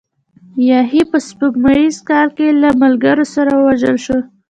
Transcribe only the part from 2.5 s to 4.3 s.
له ملګرو سره ووژل شو.